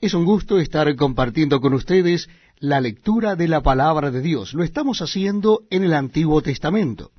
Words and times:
Es 0.00 0.14
un 0.14 0.24
gusto 0.24 0.58
estar 0.58 0.96
compartiendo 0.96 1.60
con 1.60 1.74
ustedes 1.74 2.30
la 2.58 2.80
lectura 2.80 3.36
de 3.36 3.48
la 3.48 3.60
palabra 3.60 4.10
de 4.10 4.22
Dios. 4.22 4.54
Lo 4.54 4.64
estamos 4.64 5.02
haciendo 5.02 5.64
en 5.68 5.84
el 5.84 5.92
Antiguo 5.92 6.40
Testamento. 6.40 7.10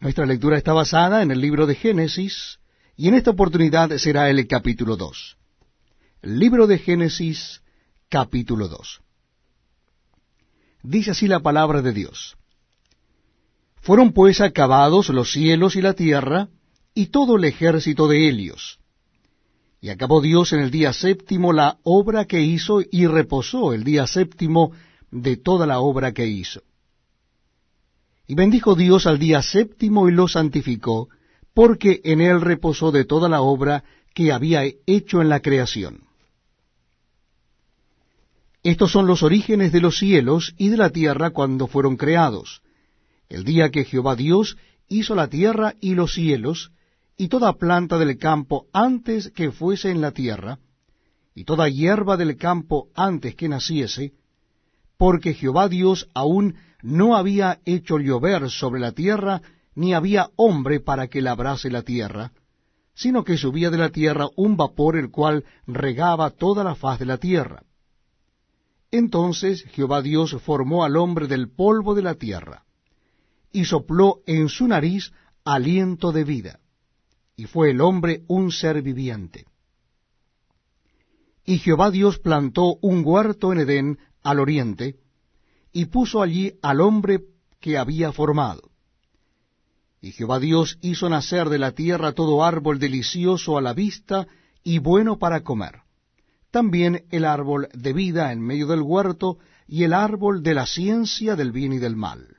Nuestra 0.00 0.26
lectura 0.26 0.58
está 0.58 0.72
basada 0.72 1.22
en 1.22 1.30
el 1.30 1.40
libro 1.40 1.66
de 1.66 1.76
Génesis 1.76 2.58
y 2.96 3.06
en 3.06 3.14
esta 3.14 3.30
oportunidad 3.30 3.96
será 3.98 4.28
el 4.30 4.48
capítulo 4.48 4.96
2. 4.96 5.36
Libro 6.22 6.66
de 6.66 6.78
Génesis, 6.78 7.62
capítulo 8.08 8.66
2. 8.66 9.00
Dice 10.82 11.12
así 11.12 11.28
la 11.28 11.38
palabra 11.38 11.82
de 11.82 11.92
Dios. 11.92 12.36
Fueron 13.76 14.12
pues 14.12 14.40
acabados 14.40 15.08
los 15.10 15.30
cielos 15.30 15.76
y 15.76 15.82
la 15.82 15.94
tierra, 15.94 16.48
y 16.94 17.06
todo 17.06 17.36
el 17.36 17.44
ejército 17.44 18.08
de 18.08 18.28
Helios. 18.28 18.79
Y 19.80 19.88
acabó 19.88 20.20
Dios 20.20 20.52
en 20.52 20.60
el 20.60 20.70
día 20.70 20.92
séptimo 20.92 21.52
la 21.52 21.78
obra 21.82 22.26
que 22.26 22.42
hizo, 22.42 22.80
y 22.82 23.06
reposó 23.06 23.72
el 23.72 23.82
día 23.82 24.06
séptimo 24.06 24.72
de 25.10 25.36
toda 25.36 25.66
la 25.66 25.80
obra 25.80 26.12
que 26.12 26.26
hizo. 26.26 26.62
Y 28.26 28.34
bendijo 28.34 28.74
Dios 28.74 29.06
al 29.06 29.18
día 29.18 29.42
séptimo 29.42 30.08
y 30.08 30.12
lo 30.12 30.28
santificó, 30.28 31.08
porque 31.54 32.00
en 32.04 32.20
él 32.20 32.40
reposó 32.40 32.92
de 32.92 33.04
toda 33.04 33.28
la 33.28 33.40
obra 33.40 33.82
que 34.14 34.32
había 34.32 34.62
hecho 34.86 35.20
en 35.20 35.28
la 35.28 35.40
creación. 35.40 36.04
Estos 38.62 38.92
son 38.92 39.06
los 39.06 39.22
orígenes 39.22 39.72
de 39.72 39.80
los 39.80 39.98
cielos 39.98 40.54
y 40.58 40.68
de 40.68 40.76
la 40.76 40.90
tierra 40.90 41.30
cuando 41.30 41.66
fueron 41.66 41.96
creados, 41.96 42.62
el 43.28 43.44
día 43.44 43.70
que 43.70 43.84
Jehová 43.84 44.16
Dios 44.16 44.58
hizo 44.88 45.14
la 45.14 45.28
tierra 45.28 45.74
y 45.80 45.94
los 45.94 46.12
cielos, 46.12 46.72
y 47.20 47.28
toda 47.28 47.52
planta 47.52 47.98
del 47.98 48.16
campo 48.16 48.64
antes 48.72 49.30
que 49.32 49.52
fuese 49.52 49.90
en 49.90 50.00
la 50.00 50.12
tierra, 50.12 50.58
y 51.34 51.44
toda 51.44 51.68
hierba 51.68 52.16
del 52.16 52.38
campo 52.38 52.88
antes 52.94 53.34
que 53.34 53.46
naciese, 53.46 54.14
porque 54.96 55.34
Jehová 55.34 55.68
Dios 55.68 56.08
aún 56.14 56.54
no 56.80 57.18
había 57.18 57.60
hecho 57.66 57.98
llover 57.98 58.48
sobre 58.48 58.80
la 58.80 58.92
tierra, 58.92 59.42
ni 59.74 59.92
había 59.92 60.30
hombre 60.36 60.80
para 60.80 61.08
que 61.08 61.20
labrase 61.20 61.70
la 61.70 61.82
tierra, 61.82 62.32
sino 62.94 63.22
que 63.22 63.36
subía 63.36 63.68
de 63.68 63.76
la 63.76 63.90
tierra 63.90 64.30
un 64.36 64.56
vapor 64.56 64.96
el 64.96 65.10
cual 65.10 65.44
regaba 65.66 66.30
toda 66.30 66.64
la 66.64 66.74
faz 66.74 67.00
de 67.00 67.04
la 67.04 67.18
tierra. 67.18 67.64
Entonces 68.90 69.64
Jehová 69.72 70.00
Dios 70.00 70.34
formó 70.40 70.84
al 70.84 70.96
hombre 70.96 71.26
del 71.26 71.50
polvo 71.50 71.94
de 71.94 72.00
la 72.00 72.14
tierra, 72.14 72.64
y 73.52 73.66
sopló 73.66 74.20
en 74.24 74.48
su 74.48 74.66
nariz 74.66 75.12
aliento 75.44 76.12
de 76.12 76.24
vida, 76.24 76.60
y 77.40 77.46
fue 77.46 77.70
el 77.70 77.80
hombre 77.80 78.22
un 78.28 78.52
ser 78.52 78.82
viviente. 78.82 79.46
Y 81.46 81.56
Jehová 81.56 81.90
Dios 81.90 82.18
plantó 82.18 82.76
un 82.82 83.02
huerto 83.02 83.50
en 83.54 83.60
Edén 83.60 83.98
al 84.22 84.40
oriente, 84.40 84.96
y 85.72 85.86
puso 85.86 86.20
allí 86.20 86.58
al 86.60 86.82
hombre 86.82 87.20
que 87.58 87.78
había 87.78 88.12
formado. 88.12 88.70
Y 90.02 90.12
Jehová 90.12 90.38
Dios 90.38 90.76
hizo 90.82 91.08
nacer 91.08 91.48
de 91.48 91.58
la 91.58 91.72
tierra 91.72 92.12
todo 92.12 92.44
árbol 92.44 92.78
delicioso 92.78 93.56
a 93.56 93.62
la 93.62 93.72
vista 93.72 94.26
y 94.62 94.78
bueno 94.78 95.18
para 95.18 95.40
comer, 95.40 95.80
también 96.50 97.06
el 97.08 97.24
árbol 97.24 97.68
de 97.72 97.94
vida 97.94 98.32
en 98.32 98.42
medio 98.42 98.66
del 98.66 98.82
huerto, 98.82 99.38
y 99.66 99.84
el 99.84 99.94
árbol 99.94 100.42
de 100.42 100.52
la 100.52 100.66
ciencia 100.66 101.36
del 101.36 101.52
bien 101.52 101.72
y 101.72 101.78
del 101.78 101.96
mal 101.96 102.36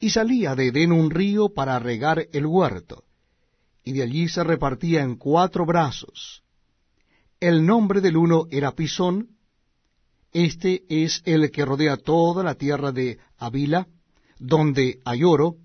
y 0.00 0.10
salía 0.10 0.54
de 0.54 0.68
Edén 0.68 0.92
un 0.92 1.10
río 1.10 1.48
para 1.48 1.78
regar 1.78 2.28
el 2.32 2.46
huerto, 2.46 3.04
y 3.88 3.92
de 3.92 4.02
allí 4.02 4.28
se 4.28 4.44
repartía 4.44 5.02
en 5.02 5.16
cuatro 5.16 5.64
brazos. 5.64 6.42
El 7.40 7.64
nombre 7.64 8.02
del 8.02 8.18
uno 8.18 8.44
era 8.50 8.72
Pisón, 8.72 9.30
este 10.30 10.82
es 10.90 11.22
el 11.24 11.50
que 11.50 11.64
rodea 11.64 11.96
toda 11.96 12.44
la 12.44 12.54
tierra 12.54 12.92
de 12.92 13.18
Avila, 13.38 13.88
donde 14.38 15.00
hay 15.06 15.24
oro, 15.24 15.56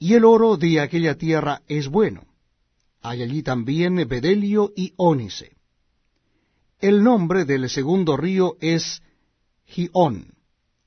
y 0.00 0.14
el 0.14 0.24
oro 0.24 0.56
de 0.56 0.80
aquella 0.80 1.16
tierra 1.16 1.62
es 1.68 1.86
bueno. 1.86 2.24
Hay 3.00 3.22
allí 3.22 3.44
también 3.44 3.94
bedelio 4.08 4.72
y 4.74 4.92
ónice. 4.96 5.54
El 6.80 7.04
nombre 7.04 7.44
del 7.44 7.70
segundo 7.70 8.16
río 8.16 8.56
es 8.60 9.02
Gión 9.66 10.34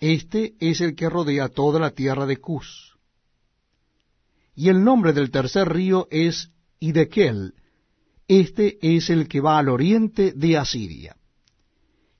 este 0.01 0.55
es 0.59 0.81
el 0.81 0.93
que 0.93 1.09
rodea 1.09 1.47
toda 1.47 1.79
la 1.79 1.91
tierra 1.91 2.25
de 2.25 2.35
Cus. 2.35 2.94
Y 4.55 4.69
el 4.69 4.83
nombre 4.83 5.13
del 5.13 5.31
tercer 5.31 5.67
río 5.69 6.07
es 6.09 6.49
Idekel. 6.79 7.53
Este 8.27 8.77
es 8.81 9.09
el 9.09 9.27
que 9.27 9.41
va 9.41 9.59
al 9.59 9.69
oriente 9.69 10.31
de 10.31 10.57
Asiria. 10.57 11.17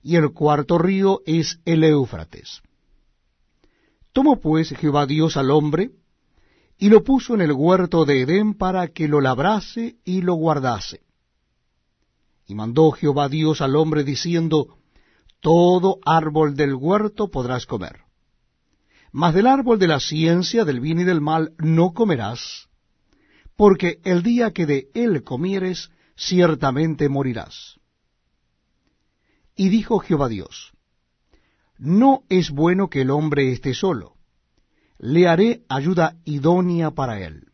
Y 0.03 0.18
el 0.18 0.34
cuarto 0.34 0.78
río 0.78 1.22
es 1.25 1.59
el 1.66 1.84
Éufrates. 1.84 2.62
Tomó 4.13 4.40
pues 4.40 4.69
Jehová 4.69 5.06
Dios 5.07 5.35
al 5.38 5.50
hombre, 5.50 5.91
y 6.78 6.90
lo 6.90 7.03
puso 7.03 7.34
en 7.35 7.41
el 7.41 7.53
huerto 7.53 8.06
de 8.06 8.22
Edén 8.22 8.53
para 8.53 8.90
que 8.90 9.07
lo 9.07 9.22
labrase 9.22 9.96
y 10.03 10.22
lo 10.22 10.35
guardase. 10.35 11.02
Y 12.47 12.53
mandó 12.53 12.91
Jehová 12.91 13.29
Dios 13.29 13.62
al 13.62 13.75
hombre 13.75 14.03
diciendo, 14.03 14.78
todo 15.40 16.00
árbol 16.06 16.56
del 16.56 16.75
huerto 16.75 17.29
podrás 17.29 17.66
comer. 17.66 18.04
Mas 19.17 19.33
del 19.33 19.47
árbol 19.47 19.79
de 19.79 19.87
la 19.87 20.01
ciencia 20.01 20.65
del 20.65 20.81
bien 20.81 20.99
y 20.99 21.05
del 21.05 21.21
mal 21.21 21.53
no 21.57 21.93
comerás, 21.93 22.67
porque 23.55 24.01
el 24.03 24.23
día 24.23 24.51
que 24.51 24.65
de 24.65 24.89
él 24.93 25.23
comieres, 25.23 25.89
ciertamente 26.17 27.07
morirás. 27.07 27.79
Y 29.55 29.69
dijo 29.69 29.99
Jehová 29.99 30.27
Dios, 30.27 30.73
No 31.77 32.23
es 32.27 32.51
bueno 32.51 32.89
que 32.89 33.03
el 33.03 33.09
hombre 33.09 33.53
esté 33.53 33.73
solo, 33.73 34.17
le 34.97 35.29
haré 35.29 35.63
ayuda 35.69 36.17
idónea 36.25 36.91
para 36.91 37.21
él. 37.21 37.53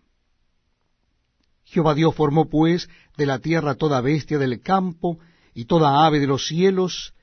Jehová 1.64 1.94
Dios 1.94 2.16
formó 2.16 2.50
pues 2.50 2.90
de 3.18 3.28
la 3.28 3.38
tierra 3.38 3.76
toda 3.76 4.02
bestia 4.02 4.40
del 4.40 4.62
campo 4.62 5.20
y 5.54 5.66
toda 5.66 6.08
ave 6.08 6.20
de 6.20 6.26
los 6.26 6.48
cielos, 6.48 7.14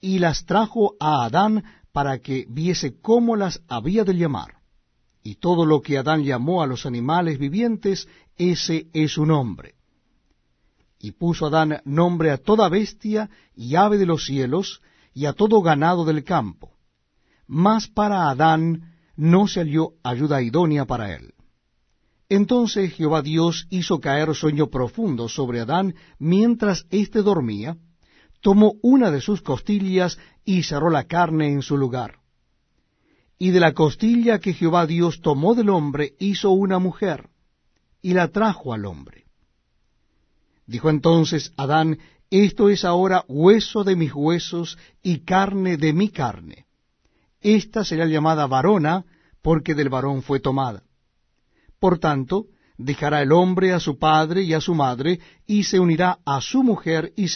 y 0.00 0.18
las 0.18 0.46
trajo 0.46 0.96
a 0.98 1.24
Adán 1.26 1.62
para 1.92 2.18
que 2.18 2.46
viese 2.48 3.00
cómo 3.00 3.36
las 3.36 3.62
había 3.68 4.04
de 4.04 4.14
llamar. 4.14 4.58
Y 5.22 5.36
todo 5.36 5.66
lo 5.66 5.82
que 5.82 5.98
Adán 5.98 6.24
llamó 6.24 6.62
a 6.62 6.66
los 6.66 6.86
animales 6.86 7.38
vivientes, 7.38 8.08
ese 8.36 8.86
es 8.92 9.12
su 9.12 9.26
nombre. 9.26 9.74
Y 11.00 11.12
puso 11.12 11.46
Adán 11.46 11.80
nombre 11.84 12.30
a 12.30 12.38
toda 12.38 12.68
bestia 12.68 13.30
y 13.54 13.74
ave 13.76 13.98
de 13.98 14.06
los 14.06 14.24
cielos, 14.24 14.80
y 15.14 15.26
a 15.26 15.32
todo 15.32 15.60
ganado 15.62 16.04
del 16.04 16.22
campo. 16.22 16.72
Mas 17.46 17.88
para 17.88 18.30
Adán 18.30 18.94
no 19.16 19.48
se 19.48 19.60
halló 19.60 19.94
ayuda 20.04 20.42
idónea 20.42 20.84
para 20.84 21.14
él. 21.14 21.34
Entonces 22.28 22.92
Jehová 22.92 23.22
Dios 23.22 23.66
hizo 23.70 24.00
caer 24.00 24.34
sueño 24.34 24.68
profundo 24.68 25.28
sobre 25.28 25.60
Adán 25.60 25.94
mientras 26.18 26.86
éste 26.90 27.22
dormía, 27.22 27.76
tomó 28.40 28.74
una 28.82 29.10
de 29.10 29.20
sus 29.20 29.42
costillas 29.42 30.18
y 30.44 30.62
cerró 30.62 30.90
la 30.90 31.04
carne 31.04 31.48
en 31.48 31.62
su 31.62 31.76
lugar. 31.76 32.18
Y 33.38 33.50
de 33.50 33.60
la 33.60 33.72
costilla 33.72 34.38
que 34.38 34.52
Jehová 34.52 34.86
Dios 34.86 35.20
tomó 35.20 35.54
del 35.54 35.70
hombre 35.70 36.14
hizo 36.18 36.50
una 36.50 36.78
mujer, 36.78 37.28
y 38.02 38.14
la 38.14 38.28
trajo 38.28 38.72
al 38.72 38.84
hombre. 38.84 39.26
Dijo 40.66 40.90
entonces 40.90 41.52
Adán, 41.56 41.98
Esto 42.30 42.68
es 42.68 42.84
ahora 42.84 43.24
hueso 43.28 43.84
de 43.84 43.96
mis 43.96 44.12
huesos 44.14 44.78
y 45.02 45.20
carne 45.20 45.76
de 45.76 45.92
mi 45.92 46.10
carne. 46.10 46.66
Esta 47.40 47.84
será 47.84 48.06
llamada 48.06 48.46
varona, 48.46 49.04
porque 49.42 49.74
del 49.74 49.88
varón 49.88 50.22
fue 50.22 50.40
tomada. 50.40 50.82
Por 51.78 51.98
tanto, 51.98 52.46
dejará 52.76 53.22
el 53.22 53.32
hombre 53.32 53.72
a 53.72 53.80
su 53.80 53.98
padre 53.98 54.42
y 54.42 54.54
a 54.54 54.60
su 54.60 54.74
madre, 54.74 55.20
y 55.46 55.64
se 55.64 55.80
unirá 55.80 56.18
a 56.24 56.40
su 56.40 56.62
mujer, 56.62 57.12
y 57.16 57.26